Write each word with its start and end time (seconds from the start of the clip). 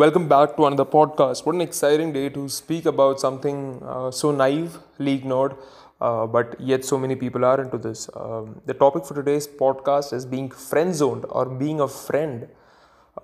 Welcome 0.00 0.28
back 0.28 0.56
to 0.56 0.66
another 0.66 0.84
podcast. 0.84 1.46
What 1.46 1.54
an 1.54 1.62
exciting 1.62 2.12
day 2.12 2.28
to 2.28 2.50
speak 2.50 2.84
about 2.84 3.18
something 3.18 3.82
uh, 3.82 4.10
so 4.10 4.30
naively 4.30 5.14
ignored, 5.14 5.54
uh, 6.02 6.26
but 6.26 6.60
yet 6.60 6.84
so 6.84 6.98
many 6.98 7.16
people 7.16 7.46
are 7.46 7.58
into 7.62 7.78
this. 7.78 8.10
Um, 8.14 8.60
the 8.66 8.74
topic 8.74 9.06
for 9.06 9.14
today's 9.14 9.46
podcast 9.46 10.12
is 10.12 10.26
being 10.26 10.50
friend 10.50 10.94
zoned 10.94 11.24
or 11.30 11.46
being 11.46 11.80
a 11.80 11.88
friend. 11.88 12.46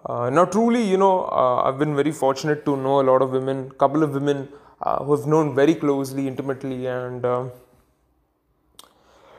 Uh, 0.06 0.30
now, 0.30 0.46
truly, 0.46 0.82
you 0.82 0.96
know, 0.96 1.26
uh, 1.26 1.60
I've 1.64 1.78
been 1.78 1.94
very 1.94 2.10
fortunate 2.10 2.64
to 2.64 2.74
know 2.74 3.02
a 3.02 3.06
lot 3.10 3.20
of 3.20 3.32
women, 3.32 3.70
couple 3.72 4.02
of 4.02 4.14
women 4.14 4.48
uh, 4.80 5.04
who 5.04 5.14
have 5.14 5.26
known 5.26 5.54
very 5.54 5.74
closely, 5.74 6.26
intimately, 6.26 6.86
and 6.86 7.26
um, 7.26 7.52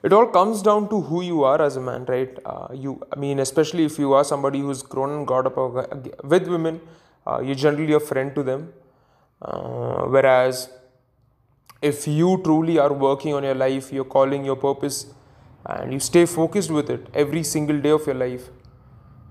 it 0.03 0.13
all 0.13 0.27
comes 0.27 0.61
down 0.61 0.87
to 0.89 1.01
who 1.01 1.23
you 1.23 1.43
are 1.43 1.59
as 1.59 1.77
a 1.77 1.81
man, 1.81 2.05
right? 2.05 2.37
Uh, 2.45 2.67
you, 2.71 3.01
I 3.11 3.15
mean, 3.15 3.39
especially 3.39 3.85
if 3.85 3.97
you 3.97 4.13
are 4.13 4.23
somebody 4.23 4.59
who's 4.59 4.83
grown 4.83 5.09
and 5.17 5.25
got 5.25 5.47
up 5.47 5.57
with 6.23 6.47
women 6.47 6.79
uh, 7.27 7.39
you're 7.39 7.55
generally 7.55 7.93
a 7.93 7.99
friend 7.99 8.33
to 8.35 8.43
them. 8.43 8.73
Uh, 9.41 10.03
whereas 10.05 10.69
if 11.81 12.07
you 12.07 12.41
truly 12.43 12.79
are 12.79 12.93
working 12.93 13.33
on 13.33 13.43
your 13.43 13.55
life, 13.55 13.91
you're 13.91 14.05
calling 14.05 14.45
your 14.45 14.55
purpose, 14.55 15.07
and 15.65 15.91
you 15.91 15.99
stay 15.99 16.25
focused 16.25 16.71
with 16.71 16.89
it 16.89 17.07
every 17.13 17.43
single 17.43 17.79
day 17.79 17.89
of 17.89 18.05
your 18.05 18.15
life, 18.15 18.49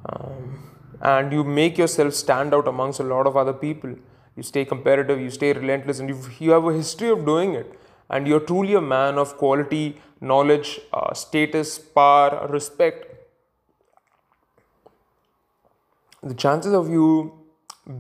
um, 0.07 0.71
and 1.01 1.33
you 1.33 1.45
make 1.45 1.79
yourself 1.79 2.15
stand 2.15 2.55
out 2.55 2.69
amongst 2.69 3.01
a 3.01 3.03
lot 3.03 3.27
of 3.27 3.37
other 3.37 3.53
people, 3.53 3.95
you 4.37 4.43
stay 4.43 4.65
competitive, 4.65 5.21
you 5.21 5.31
stay 5.31 5.53
relentless, 5.53 5.99
and 5.99 6.11
you 6.41 6.51
have 6.51 6.65
a 6.65 6.73
history 6.73 7.09
of 7.09 7.25
doing 7.25 7.55
it, 7.55 7.79
and 8.11 8.27
you're 8.27 8.41
truly 8.41 8.75
a 8.75 8.81
man 8.81 9.17
of 9.17 9.37
quality, 9.39 10.01
knowledge, 10.21 10.81
uh, 10.93 11.13
status, 11.15 11.79
power, 11.79 12.47
respect. 12.51 13.07
The 16.23 16.35
chances 16.35 16.73
of 16.73 16.89
you 16.89 17.42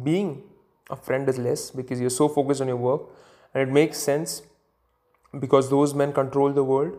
being 0.02 0.42
a 0.90 0.96
friend 0.96 1.28
is 1.28 1.38
less 1.38 1.70
because 1.70 2.00
you're 2.00 2.10
so 2.10 2.28
focused 2.28 2.60
on 2.60 2.68
your 2.68 2.76
work 2.76 3.02
and 3.54 3.68
it 3.68 3.72
makes 3.72 3.98
sense 3.98 4.42
because 5.38 5.70
those 5.70 5.94
men 5.94 6.12
control 6.12 6.52
the 6.52 6.64
world. 6.64 6.98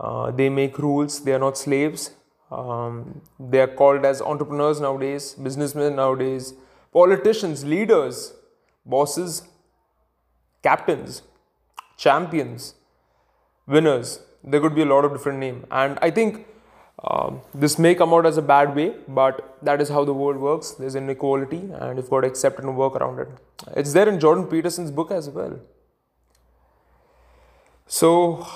Uh, 0.00 0.30
they 0.30 0.48
make 0.48 0.78
rules. 0.78 1.20
They 1.24 1.32
are 1.32 1.38
not 1.38 1.56
slaves. 1.58 2.12
Um, 2.50 3.20
they 3.38 3.60
are 3.60 3.66
called 3.66 4.04
as 4.04 4.22
entrepreneurs 4.22 4.80
nowadays 4.80 5.34
businessmen 5.34 5.96
nowadays 5.96 6.54
politicians 6.94 7.62
leaders 7.62 8.32
bosses 8.86 9.42
captains 10.62 11.20
champions 11.98 12.74
winners. 13.66 14.20
There 14.42 14.60
could 14.60 14.74
be 14.74 14.80
a 14.80 14.86
lot 14.86 15.04
of 15.04 15.12
different 15.12 15.40
name. 15.40 15.66
And 15.70 15.98
i 16.00 16.10
think 16.10 16.46
um, 17.04 17.42
this 17.54 17.78
may 17.78 17.94
come 17.94 18.12
out 18.12 18.26
as 18.26 18.38
a 18.38 18.42
bad 18.42 18.74
way, 18.74 18.94
but 19.06 19.58
that 19.62 19.80
is 19.80 19.88
how 19.88 20.04
the 20.04 20.12
world 20.12 20.36
works. 20.38 20.72
There's 20.72 20.96
inequality, 20.96 21.70
and 21.80 21.96
you've 21.96 22.10
got 22.10 22.22
to 22.22 22.26
accept 22.26 22.58
and 22.58 22.76
work 22.76 22.96
around 22.96 23.20
it. 23.20 23.28
It's 23.76 23.92
there 23.92 24.08
in 24.08 24.18
Jordan 24.18 24.46
Peterson's 24.46 24.90
book 24.90 25.12
as 25.12 25.30
well. 25.30 25.60
So, 27.86 28.46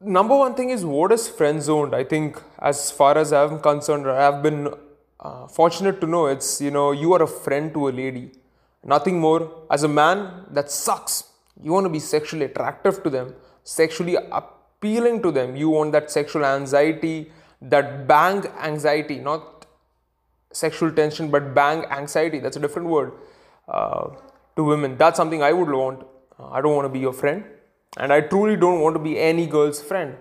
number 0.00 0.36
one 0.36 0.54
thing 0.54 0.70
is 0.70 0.84
what 0.84 1.12
is 1.12 1.28
friend 1.28 1.62
zoned? 1.62 1.94
I 1.94 2.02
think, 2.02 2.42
as 2.58 2.90
far 2.90 3.16
as 3.16 3.32
I'm 3.32 3.60
concerned, 3.60 4.10
I've 4.10 4.42
been 4.42 4.74
uh, 5.20 5.46
fortunate 5.46 6.00
to 6.00 6.06
know 6.06 6.26
it's 6.26 6.60
you 6.60 6.70
know 6.72 6.90
you 6.90 7.12
are 7.12 7.22
a 7.22 7.28
friend 7.28 7.72
to 7.74 7.88
a 7.88 7.90
lady, 7.90 8.32
nothing 8.84 9.20
more. 9.20 9.66
As 9.70 9.84
a 9.84 9.88
man, 9.88 10.46
that 10.50 10.70
sucks. 10.70 11.24
You 11.62 11.72
want 11.72 11.84
to 11.84 11.90
be 11.90 12.00
sexually 12.00 12.46
attractive 12.46 13.02
to 13.04 13.10
them, 13.10 13.34
sexually 13.62 14.16
appealing 14.16 15.22
to 15.22 15.30
them. 15.30 15.54
You 15.54 15.70
want 15.70 15.92
that 15.92 16.10
sexual 16.10 16.44
anxiety 16.44 17.30
that 17.60 18.06
bang 18.06 18.46
anxiety, 18.60 19.18
not 19.18 19.66
sexual 20.52 20.90
tension, 20.92 21.30
but 21.30 21.54
bang 21.54 21.84
anxiety, 21.86 22.38
that's 22.38 22.56
a 22.56 22.60
different 22.60 22.88
word 22.88 23.12
uh, 23.68 24.08
to 24.56 24.64
women. 24.64 24.96
That's 24.96 25.16
something 25.16 25.42
I 25.42 25.52
would 25.52 25.70
want. 25.70 26.04
Uh, 26.38 26.50
I 26.50 26.60
don't 26.60 26.74
want 26.74 26.86
to 26.86 26.92
be 26.92 26.98
your 26.98 27.12
friend. 27.12 27.44
And 27.96 28.12
I 28.12 28.20
truly 28.20 28.56
don't 28.56 28.80
want 28.80 28.94
to 28.94 29.00
be 29.00 29.18
any 29.18 29.46
girl's 29.46 29.82
friend 29.82 30.16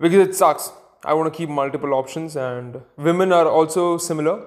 because 0.00 0.26
it 0.26 0.34
sucks. 0.34 0.72
I 1.04 1.14
want 1.14 1.32
to 1.32 1.36
keep 1.36 1.48
multiple 1.48 1.94
options, 1.94 2.34
and 2.34 2.80
women 2.96 3.32
are 3.32 3.46
also 3.46 3.98
similar. 3.98 4.44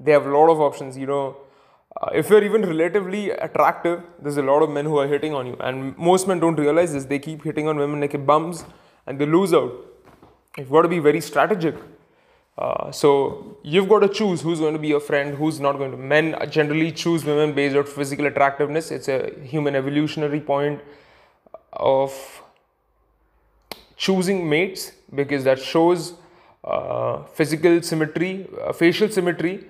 They 0.00 0.12
have 0.12 0.24
a 0.26 0.30
lot 0.30 0.50
of 0.50 0.60
options. 0.60 0.96
You 0.96 1.06
know, 1.06 1.36
uh, 2.00 2.10
if 2.14 2.30
you're 2.30 2.42
even 2.42 2.62
relatively 2.62 3.30
attractive, 3.30 4.02
there's 4.20 4.38
a 4.38 4.42
lot 4.42 4.62
of 4.62 4.70
men 4.70 4.86
who 4.86 4.96
are 4.98 5.06
hitting 5.06 5.34
on 5.34 5.46
you, 5.46 5.56
and 5.60 5.96
most 5.98 6.26
men 6.26 6.40
don't 6.40 6.56
realize 6.56 6.94
this. 6.94 7.04
They 7.04 7.18
keep 7.18 7.44
hitting 7.44 7.68
on 7.68 7.76
women 7.76 8.00
like 8.00 8.24
bums, 8.24 8.64
and 9.06 9.18
they 9.18 9.26
lose 9.26 9.52
out 9.52 9.72
you've 10.56 10.70
got 10.70 10.82
to 10.82 10.88
be 10.88 10.98
very 10.98 11.20
strategic. 11.20 11.74
Uh, 12.56 12.92
so 12.92 13.58
you've 13.62 13.88
got 13.88 14.00
to 14.00 14.08
choose 14.08 14.40
who's 14.40 14.60
going 14.60 14.74
to 14.74 14.78
be 14.78 14.88
your 14.88 15.00
friend, 15.00 15.36
who's 15.36 15.58
not 15.58 15.76
going 15.76 15.90
to. 15.90 15.96
Men 15.96 16.36
generally 16.50 16.92
choose 16.92 17.24
women 17.24 17.52
based 17.52 17.76
on 17.76 17.84
physical 17.84 18.26
attractiveness. 18.26 18.90
It's 18.90 19.08
a 19.08 19.32
human 19.42 19.74
evolutionary 19.74 20.40
point 20.40 20.80
of 21.72 22.42
choosing 23.96 24.48
mates 24.48 24.92
because 25.12 25.44
that 25.44 25.60
shows 25.60 26.14
uh, 26.62 27.24
physical 27.24 27.82
symmetry, 27.82 28.48
uh, 28.62 28.72
facial 28.72 29.08
symmetry 29.08 29.66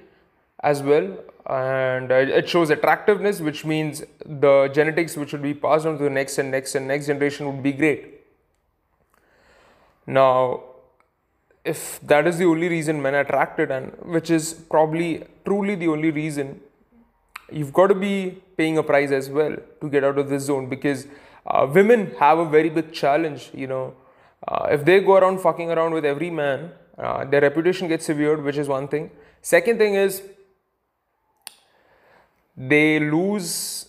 as 0.62 0.82
well, 0.82 1.18
and 1.46 2.12
uh, 2.12 2.14
it 2.14 2.48
shows 2.48 2.70
attractiveness, 2.70 3.40
which 3.40 3.64
means 3.64 4.02
the 4.24 4.70
genetics 4.74 5.16
which 5.16 5.32
will 5.32 5.40
be 5.40 5.54
passed 5.54 5.86
on 5.86 5.98
to 5.98 6.04
the 6.04 6.10
next 6.10 6.38
and 6.38 6.50
next 6.50 6.74
and 6.74 6.86
next 6.86 7.06
generation 7.06 7.46
would 7.46 7.62
be 7.62 7.72
great. 7.72 8.20
Now, 10.06 10.62
if 11.64 11.98
that 12.02 12.26
is 12.26 12.38
the 12.38 12.44
only 12.44 12.68
reason 12.68 13.00
men 13.00 13.14
are 13.14 13.20
attracted 13.20 13.70
and 13.70 13.92
which 14.16 14.30
is 14.30 14.52
probably 14.74 15.24
truly 15.44 15.74
the 15.74 15.88
only 15.88 16.10
reason 16.10 16.60
you've 17.50 17.72
got 17.72 17.86
to 17.86 17.94
be 17.94 18.42
paying 18.56 18.76
a 18.78 18.82
price 18.82 19.10
as 19.10 19.30
well 19.30 19.56
to 19.80 19.88
get 19.88 20.04
out 20.04 20.18
of 20.18 20.28
this 20.28 20.44
zone 20.44 20.68
because 20.68 21.06
uh, 21.46 21.66
women 21.72 22.10
have 22.18 22.38
a 22.38 22.44
very 22.44 22.68
big 22.68 22.92
challenge 22.92 23.50
you 23.54 23.66
know. 23.66 23.94
Uh, 24.46 24.66
if 24.70 24.84
they 24.84 25.00
go 25.00 25.16
around 25.16 25.40
fucking 25.40 25.70
around 25.70 25.92
with 25.92 26.04
every 26.04 26.30
man 26.30 26.70
uh, 26.98 27.24
their 27.24 27.40
reputation 27.40 27.88
gets 27.88 28.06
severed 28.06 28.42
which 28.44 28.58
is 28.58 28.68
one 28.68 28.86
thing. 28.86 29.10
Second 29.40 29.78
thing 29.78 29.94
is 29.94 30.22
they 32.56 33.00
lose 33.00 33.88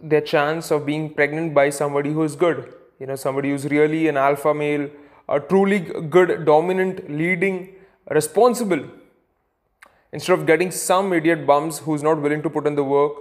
their 0.00 0.20
chance 0.20 0.70
of 0.70 0.86
being 0.86 1.12
pregnant 1.12 1.52
by 1.52 1.68
somebody 1.68 2.12
who 2.12 2.22
is 2.22 2.36
good 2.36 2.72
you 2.98 3.06
know 3.06 3.16
somebody 3.16 3.50
who's 3.50 3.66
really 3.66 4.08
an 4.08 4.16
alpha 4.16 4.54
male 4.54 4.88
a 5.30 5.40
truly 5.40 5.78
good, 5.78 6.44
dominant, 6.44 7.10
leading, 7.10 7.74
responsible. 8.10 8.84
Instead 10.12 10.38
of 10.38 10.46
getting 10.46 10.70
some 10.72 11.12
idiot 11.12 11.46
bums 11.46 11.78
who's 11.78 12.02
not 12.02 12.20
willing 12.20 12.42
to 12.42 12.50
put 12.50 12.66
in 12.66 12.74
the 12.74 12.82
work, 12.82 13.12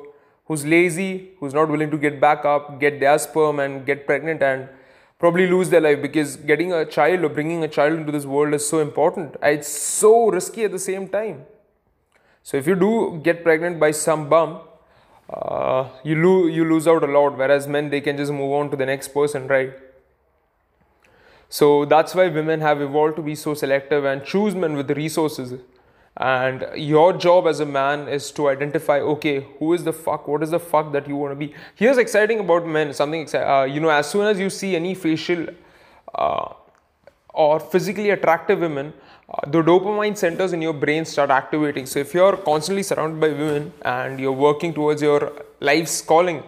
who's 0.46 0.66
lazy, 0.66 1.30
who's 1.40 1.54
not 1.54 1.70
willing 1.70 1.92
to 1.92 1.98
get 1.98 2.20
back 2.20 2.44
up, 2.44 2.80
get 2.80 3.00
their 3.00 3.18
sperm 3.20 3.60
and 3.60 3.86
get 3.86 4.08
pregnant 4.08 4.42
and 4.42 4.68
probably 5.20 5.46
lose 5.48 5.70
their 5.70 5.82
life 5.82 6.02
because 6.02 6.38
getting 6.38 6.74
a 6.74 6.86
child 6.86 7.24
or 7.24 7.30
bringing 7.30 7.64
a 7.64 7.68
child 7.68 7.94
into 7.94 8.12
this 8.12 8.26
world 8.26 8.54
is 8.54 8.68
so 8.68 8.80
important. 8.80 9.36
It's 9.44 9.68
so 9.68 10.30
risky 10.32 10.64
at 10.64 10.72
the 10.72 10.80
same 10.80 11.08
time. 11.08 11.46
So 12.42 12.58
if 12.58 12.66
you 12.66 12.76
do 12.76 13.20
get 13.24 13.44
pregnant 13.44 13.80
by 13.80 13.92
some 13.92 14.28
bum, 14.30 14.62
uh, 15.30 15.90
you, 16.04 16.16
lo- 16.16 16.48
you 16.48 16.66
lose 16.66 16.88
out 16.88 17.04
a 17.04 17.08
lot. 17.08 17.38
Whereas 17.38 17.68
men, 17.68 17.92
they 17.92 18.02
can 18.02 18.18
just 18.18 18.32
move 18.32 18.52
on 18.54 18.72
to 18.72 18.78
the 18.78 18.86
next 18.88 19.10
person, 19.10 19.48
right? 19.48 19.74
So 21.50 21.86
that's 21.86 22.14
why 22.14 22.28
women 22.28 22.62
have 22.62 22.80
evolved 22.82 23.16
to 23.16 23.24
be 23.24 23.36
so 23.36 23.56
selective 23.56 24.06
and 24.06 24.24
choose 24.24 24.54
men 24.54 24.76
with 24.76 24.92
resources. 24.92 25.60
And 26.18 26.68
your 26.76 27.14
job 27.14 27.48
as 27.48 27.60
a 27.60 27.66
man 27.66 28.08
is 28.08 28.32
to 28.32 28.50
identify, 28.50 29.00
okay, 29.00 29.48
who 29.58 29.74
is 29.74 29.84
the 29.84 29.94
fuck? 29.94 30.28
What 30.28 30.44
is 30.44 30.52
the 30.52 30.60
fuck 30.60 30.92
that 30.92 31.08
you 31.08 31.16
want 31.16 31.32
to 31.32 31.36
be? 31.36 31.56
Here's 31.76 31.98
exciting 31.98 32.40
about 32.40 32.68
men. 32.68 32.94
Something 32.94 33.28
uh, 33.34 33.64
you 33.64 33.80
know, 33.80 33.90
as 33.90 34.10
soon 34.10 34.26
as 34.26 34.40
you 34.40 34.50
see 34.50 34.76
any 34.76 34.94
facial 34.94 35.48
uh, 36.14 36.54
or 37.34 37.60
physically 37.60 38.10
attractive 38.10 38.60
women, 38.60 38.94
uh, 39.30 39.50
the 39.50 39.62
dopamine 39.62 40.18
centers 40.18 40.54
in 40.54 40.62
your 40.62 40.74
brain 40.74 41.06
start 41.06 41.30
activating. 41.30 41.86
So 41.86 42.00
if 42.00 42.14
you're 42.14 42.36
constantly 42.38 42.84
surrounded 42.84 43.20
by 43.22 43.30
women 43.30 43.72
and 43.84 44.20
you're 44.20 44.32
working 44.34 44.74
towards 44.74 45.02
your 45.02 45.32
life's 45.62 46.02
calling, 46.02 46.44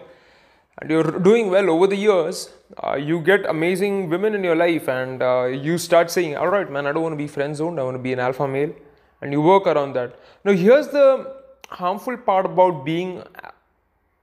and 0.78 0.90
you're 0.90 1.18
doing 1.20 1.50
well 1.50 1.70
over 1.70 1.86
the 1.86 1.96
years, 1.96 2.50
uh, 2.82 2.96
you 2.96 3.20
get 3.20 3.46
amazing 3.46 4.08
women 4.08 4.34
in 4.34 4.44
your 4.44 4.56
life, 4.56 4.88
and 4.88 5.22
uh, 5.22 5.44
you 5.44 5.78
start 5.78 6.10
saying, 6.10 6.36
All 6.36 6.48
right, 6.48 6.70
man, 6.70 6.86
I 6.86 6.92
don't 6.92 7.02
want 7.02 7.12
to 7.12 7.16
be 7.16 7.26
friend 7.26 7.56
zoned, 7.56 7.78
I 7.78 7.82
want 7.82 7.96
to 7.96 8.02
be 8.02 8.12
an 8.12 8.18
alpha 8.18 8.46
male. 8.48 8.72
And 9.20 9.32
you 9.32 9.40
work 9.40 9.66
around 9.66 9.94
that. 9.94 10.18
Now, 10.44 10.52
here's 10.52 10.88
the 10.88 11.36
harmful 11.68 12.16
part 12.16 12.46
about 12.46 12.84
being 12.84 13.22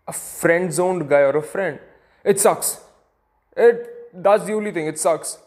a 0.08 0.14
friend 0.14 0.74
zoned 0.74 1.08
guy 1.10 1.22
or 1.22 1.38
a 1.38 1.42
friend 1.42 1.80
it 2.24 2.40
sucks. 2.40 2.82
It, 3.56 4.12
that's 4.14 4.46
the 4.46 4.54
only 4.54 4.72
thing, 4.72 4.88
it 4.88 5.00
sucks. 5.00 5.38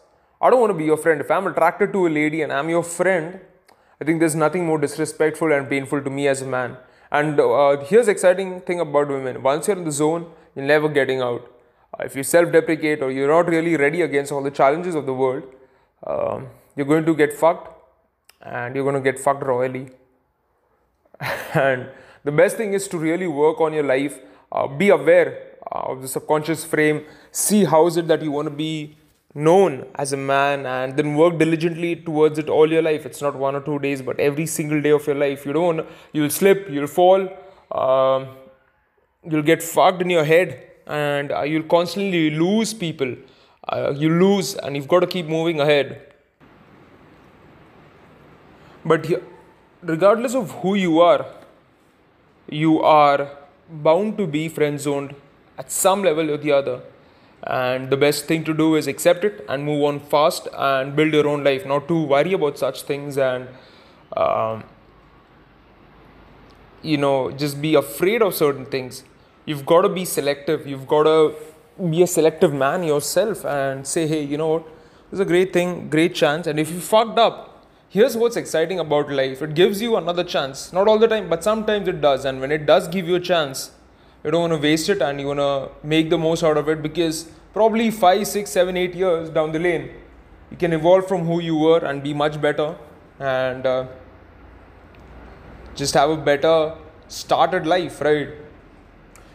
I 0.41 0.51
don't 0.51 0.61
want 0.61 0.71
to 0.71 0.79
be 0.79 0.85
your 0.85 0.97
friend. 0.97 1.21
If 1.21 1.31
I'm 1.31 1.47
attracted 1.47 1.93
to 1.93 2.07
a 2.07 2.11
lady 2.11 2.43
and 2.43 2.53
I'm 2.53 2.69
your 2.69 2.83
friend, 2.83 3.41
I 4.01 4.05
think 4.05 4.21
there's 4.21 4.35
nothing 4.35 4.65
more 4.67 4.79
disrespectful 4.79 5.53
and 5.53 5.69
painful 5.69 6.03
to 6.03 6.11
me 6.11 6.27
as 6.29 6.43
a 6.43 6.47
man. 6.47 6.77
And 7.11 7.39
uh, 7.39 7.77
here's 7.85 8.09
exciting 8.09 8.63
thing 8.63 8.81
about 8.81 9.09
women. 9.09 9.43
Once 9.43 9.69
you're 9.69 9.77
in 9.77 9.85
the 9.85 9.93
zone, 9.93 10.31
you're 10.57 10.65
never 10.65 10.89
getting 10.89 11.21
out. 11.21 11.52
Uh, 11.93 12.05
if 12.05 12.17
you 12.17 12.23
self-deprecate 12.23 13.03
or 13.03 13.11
you're 13.11 13.29
not 13.29 13.49
really 13.49 13.77
ready 13.77 14.03
against 14.03 14.33
all 14.33 14.43
the 14.43 14.51
challenges 14.51 14.95
of 14.95 15.07
the 15.07 15.15
world, 15.15 15.45
um, 16.07 16.49
you're 16.77 16.87
going 16.87 17.05
to 17.05 17.15
get 17.15 17.33
fucked, 17.33 17.69
and 18.41 18.75
you're 18.75 18.85
going 18.85 19.03
to 19.03 19.13
get 19.13 19.19
fucked 19.19 19.45
royally. 19.45 19.91
and 21.55 21.89
the 22.25 22.33
best 22.33 22.57
thing 22.57 22.73
is 22.73 22.89
to 22.89 22.99
really 22.99 23.27
work 23.27 23.61
on 23.61 23.73
your 23.73 23.85
life 23.85 24.19
uh, 24.53 24.67
be 24.67 24.89
aware 24.89 25.57
uh, 25.71 25.93
of 25.93 26.03
the 26.03 26.09
subconscious 26.09 26.65
frame 26.65 27.05
see 27.31 27.65
how 27.65 27.87
is 27.87 27.97
it 27.97 28.09
that 28.09 28.23
you 28.23 28.31
want 28.31 28.47
to 28.47 28.55
be 28.55 28.97
known 29.35 29.87
as 29.95 30.13
a 30.13 30.17
man 30.17 30.67
and 30.67 30.97
then 30.97 31.15
work 31.15 31.39
diligently 31.39 31.97
towards 31.97 32.39
it 32.39 32.51
all 32.51 32.71
your 32.71 32.83
life. 32.83 33.07
It's 33.07 33.23
not 33.23 33.35
one 33.35 33.55
or 33.55 33.61
two 33.61 33.79
days 33.79 34.03
but 34.03 34.21
every 34.21 34.47
single 34.47 34.83
day 34.83 34.91
of 34.91 35.07
your 35.07 35.17
life. 35.17 35.47
You 35.47 35.53
don't 35.55 35.87
you'll 36.13 36.31
slip 36.31 36.69
you'll 36.69 36.87
fall 36.87 37.29
um, 37.71 38.29
you'll 39.25 39.43
get 39.43 39.63
fucked 39.63 40.03
in 40.03 40.11
your 40.11 40.25
head 40.25 40.72
and 40.87 41.33
uh, 41.33 41.43
you'll 41.43 41.63
constantly 41.65 42.31
lose 42.31 42.75
people. 42.75 43.15
Uh, 43.69 43.93
you 43.97 44.09
lose 44.09 44.55
and 44.55 44.77
you've 44.77 44.89
got 44.89 45.01
to 45.01 45.07
keep 45.07 45.27
moving 45.27 45.61
ahead. 45.61 46.13
But 48.85 49.07
regardless 49.83 50.35
of 50.35 50.51
who 50.63 50.75
you 50.75 51.01
are 51.01 51.25
you 52.49 52.81
are 52.83 53.31
bound 53.69 54.19
to 54.19 54.27
be 54.27 54.49
friend 54.49 54.79
zoned 54.79 55.15
at 55.59 55.71
some 55.71 56.03
level 56.03 56.31
or 56.31 56.37
the 56.37 56.53
other. 56.53 56.81
And 57.45 57.91
the 57.91 57.97
best 57.97 58.27
thing 58.27 58.45
to 58.45 58.55
do 58.55 58.77
is 58.77 58.87
accept 58.87 59.25
it 59.25 59.45
and 59.49 59.65
move 59.65 59.83
on 59.85 59.99
fast 59.99 60.47
and 60.57 60.95
build 60.95 61.13
your 61.13 61.27
own 61.27 61.43
life. 61.43 61.67
Not 61.67 61.89
to 61.89 62.03
worry 62.05 62.33
about 62.35 62.59
such 62.59 62.83
things 62.83 63.19
and 63.19 63.49
um, 64.17 64.65
you 66.83 66.97
know 66.97 67.31
just 67.31 67.61
be 67.63 67.75
afraid 67.75 68.23
of 68.23 68.35
certain 68.35 68.67
things 68.67 69.05
you've 69.45 69.67
got 69.67 69.83
to 69.83 69.89
be 69.89 70.05
selective. 70.05 70.67
You've 70.67 70.87
got 70.87 71.05
to 71.05 71.35
be 71.91 72.03
a 72.03 72.07
selective 72.07 72.53
man 72.53 72.83
yourself 72.83 73.45
and 73.45 73.87
say 73.87 74.07
hey 74.07 74.23
you 74.23 74.37
know 74.37 74.49
what? 74.49 74.65
This 75.11 75.15
is 75.15 75.21
a 75.21 75.25
great 75.25 75.53
thing 75.53 75.89
great 75.89 76.15
chance. 76.15 76.47
And 76.47 76.61
if 76.61 76.71
you 76.71 76.81
fucked 76.81 77.19
up 77.19 77.49
here's 77.89 78.17
what's 78.17 78.37
exciting 78.37 78.79
about 78.79 79.11
life. 79.11 79.43
It 79.43 79.55
gives 79.55 79.83
you 79.83 79.97
another 79.97 80.25
chance. 80.25 80.73
Not 80.73 80.89
all 80.89 80.99
the 80.99 81.09
time 81.09 81.29
but 81.29 81.43
sometimes 81.43 81.89
it 81.89 82.01
does. 82.01 82.25
And 82.25 82.41
when 82.41 82.53
it 82.53 82.67
does 82.67 82.89
give 82.89 83.09
you 83.09 83.17
a 83.17 83.21
chance 83.21 83.71
you 84.25 84.31
don't 84.31 84.51
want 84.51 84.53
to 84.53 84.69
waste 84.69 84.89
it 84.89 85.03
and 85.03 85.21
you 85.21 85.27
want 85.27 85.41
to 85.41 85.87
make 85.87 86.09
the 86.09 86.19
most 86.19 86.45
out 86.45 86.57
of 86.57 86.69
it 86.69 86.81
because 86.81 87.29
probably 87.53 87.91
five, 87.91 88.27
six, 88.27 88.51
seven, 88.51 88.77
eight 88.77 88.95
years 88.95 89.29
down 89.31 89.51
the 89.51 89.59
lane, 89.59 89.91
you 90.51 90.57
can 90.57 90.73
evolve 90.73 91.09
from 91.09 91.25
who 91.25 91.41
you 91.41 91.57
were 91.57 91.79
and 91.79 92.03
be 92.03 92.15
much 92.15 92.41
better 92.41 92.77
and 93.19 93.67
uh, 93.67 93.87
just 95.75 95.95
have 95.95 96.11
a 96.11 96.17
better 96.17 96.75
started 97.09 97.67
life, 97.67 98.01
right? 98.01 98.29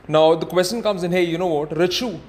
Now 0.07 0.35
the 0.35 0.45
question 0.45 0.81
comes 0.81 1.03
in, 1.03 1.11
hey, 1.11 1.23
you 1.23 1.37
know 1.37 1.47
what, 1.47 1.69
Richu, 1.71 2.19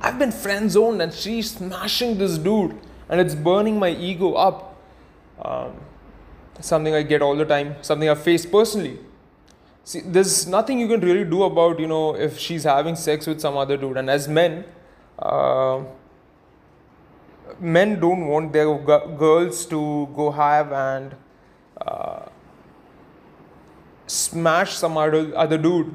I've 0.00 0.18
been 0.18 0.32
friend 0.32 0.70
zoned 0.70 1.00
and 1.02 1.12
she's 1.12 1.52
smashing 1.52 2.18
this 2.18 2.38
dude 2.38 2.78
and 3.08 3.20
it's 3.20 3.34
burning 3.34 3.78
my 3.78 3.90
ego 3.90 4.34
up. 4.34 4.76
Um, 5.42 5.72
something 6.60 6.94
I 6.94 7.02
get 7.02 7.22
all 7.22 7.36
the 7.36 7.44
time, 7.44 7.76
something 7.82 8.08
I 8.08 8.14
face 8.14 8.44
personally. 8.44 8.98
See, 9.84 10.00
there's 10.00 10.46
nothing 10.46 10.78
you 10.78 10.88
can 10.88 11.00
really 11.00 11.24
do 11.24 11.42
about, 11.44 11.80
you 11.80 11.86
know, 11.86 12.14
if 12.14 12.38
she's 12.38 12.64
having 12.64 12.96
sex 12.96 13.26
with 13.26 13.40
some 13.40 13.56
other 13.56 13.76
dude. 13.76 13.96
And 13.96 14.10
as 14.10 14.28
men, 14.28 14.64
uh, 15.18 15.82
men 17.58 17.98
don't 17.98 18.26
want 18.26 18.52
their 18.52 18.76
g- 18.78 19.16
girls 19.16 19.66
to 19.66 20.08
go 20.14 20.30
have 20.30 20.72
and 20.72 21.16
uh, 21.80 22.26
smash 24.06 24.74
some 24.74 24.96
other, 24.96 25.36
other 25.36 25.58
dude. 25.58 25.94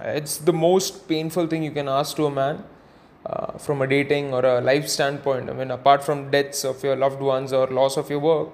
It's 0.00 0.38
the 0.38 0.52
most 0.52 1.08
painful 1.08 1.46
thing 1.46 1.62
you 1.62 1.70
can 1.70 1.88
ask 1.88 2.16
to 2.16 2.26
a 2.26 2.30
man 2.30 2.64
uh, 3.26 3.58
from 3.58 3.82
a 3.82 3.86
dating 3.86 4.32
or 4.32 4.44
a 4.44 4.60
life 4.60 4.88
standpoint. 4.88 5.50
I 5.50 5.52
mean, 5.52 5.70
apart 5.70 6.04
from 6.04 6.30
deaths 6.30 6.64
of 6.64 6.82
your 6.82 6.96
loved 6.96 7.20
ones 7.20 7.52
or 7.52 7.66
loss 7.66 7.96
of 7.96 8.10
your 8.10 8.18
work, 8.18 8.48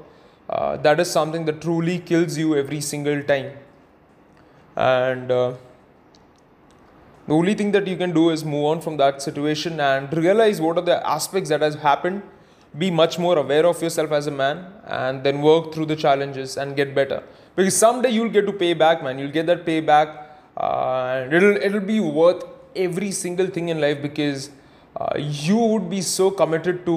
uh, 0.48 0.76
that 0.78 0.98
is 1.00 1.10
something 1.10 1.44
that 1.44 1.60
truly 1.60 1.98
kills 1.98 2.38
you 2.38 2.56
every 2.56 2.80
single 2.80 3.22
time. 3.22 3.52
And 4.76 5.30
uh, 5.30 5.54
the 7.26 7.34
only 7.34 7.54
thing 7.54 7.72
that 7.72 7.86
you 7.86 7.96
can 7.96 8.12
do 8.12 8.30
is 8.30 8.44
move 8.44 8.64
on 8.64 8.80
from 8.80 8.96
that 8.96 9.20
situation 9.20 9.80
and 9.80 10.12
realize 10.16 10.60
what 10.60 10.78
are 10.78 10.82
the 10.82 11.06
aspects 11.06 11.50
that 11.50 11.60
has 11.60 11.74
happened. 11.74 12.22
Be 12.76 12.90
much 12.90 13.18
more 13.18 13.38
aware 13.38 13.66
of 13.66 13.82
yourself 13.82 14.12
as 14.12 14.26
a 14.26 14.30
man 14.30 14.66
and 14.86 15.24
then 15.24 15.42
work 15.42 15.72
through 15.74 15.86
the 15.86 15.96
challenges 15.96 16.56
and 16.56 16.76
get 16.76 16.94
better. 16.94 17.22
Because 17.56 17.76
someday 17.76 18.10
you'll 18.10 18.30
get 18.30 18.46
to 18.46 18.52
pay 18.52 18.72
back 18.72 19.02
man. 19.02 19.18
You'll 19.18 19.32
get 19.32 19.46
that 19.46 19.66
payback 19.66 20.27
uh, 20.58 21.26
it'll 21.30 21.56
it'll 21.68 21.88
be 21.94 22.00
worth 22.00 22.44
every 22.76 23.10
single 23.10 23.46
thing 23.46 23.70
in 23.70 23.80
life 23.80 24.02
because 24.02 24.50
uh, 24.96 25.14
you 25.16 25.56
would 25.56 25.88
be 25.88 26.02
so 26.02 26.30
committed 26.30 26.84
to 26.84 26.96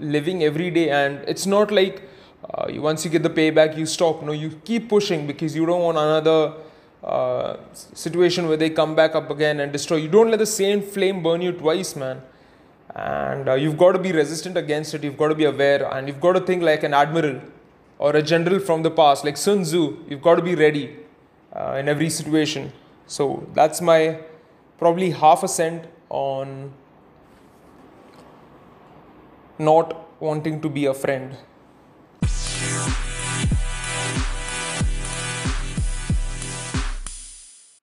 living 0.00 0.42
every 0.42 0.70
day 0.70 0.88
and 0.90 1.22
it's 1.28 1.46
not 1.46 1.70
like 1.70 2.02
uh, 2.50 2.66
once 2.88 3.04
you 3.04 3.10
get 3.10 3.22
the 3.22 3.34
payback 3.40 3.76
you 3.76 3.86
stop 3.86 4.22
no 4.22 4.32
you 4.32 4.50
keep 4.70 4.88
pushing 4.88 5.26
because 5.26 5.54
you 5.54 5.64
don't 5.66 5.82
want 5.82 5.98
another 5.98 6.54
uh, 7.02 7.56
situation 7.74 8.46
where 8.46 8.56
they 8.56 8.70
come 8.70 8.94
back 8.94 9.16
up 9.16 9.28
again 9.30 9.58
and 9.58 9.72
destroy. 9.72 9.96
You 9.96 10.08
don't 10.08 10.30
let 10.30 10.38
the 10.38 10.46
same 10.46 10.80
flame 10.80 11.20
burn 11.22 11.42
you 11.42 11.50
twice, 11.50 11.96
man. 11.96 12.22
And 12.94 13.48
uh, 13.48 13.54
you've 13.54 13.76
got 13.76 13.92
to 13.92 13.98
be 13.98 14.12
resistant 14.12 14.56
against 14.56 14.94
it. 14.94 15.02
You've 15.02 15.16
got 15.16 15.28
to 15.28 15.34
be 15.34 15.44
aware, 15.44 15.84
and 15.92 16.06
you've 16.06 16.20
got 16.20 16.34
to 16.34 16.40
think 16.40 16.62
like 16.62 16.84
an 16.84 16.94
admiral 16.94 17.40
or 17.98 18.14
a 18.14 18.22
general 18.22 18.60
from 18.60 18.84
the 18.84 18.90
past, 18.90 19.24
like 19.24 19.36
Sun 19.36 19.62
Tzu. 19.62 20.04
You've 20.08 20.22
got 20.22 20.36
to 20.36 20.42
be 20.42 20.54
ready 20.54 20.96
uh, 21.52 21.76
in 21.80 21.88
every 21.88 22.10
situation. 22.10 22.72
So 23.06 23.46
that's 23.54 23.80
my 23.80 24.20
probably 24.78 25.10
half 25.10 25.42
a 25.42 25.48
cent 25.48 25.86
on 26.08 26.72
not 29.58 30.20
wanting 30.20 30.60
to 30.60 30.68
be 30.68 30.86
a 30.86 30.94
friend. 30.94 31.36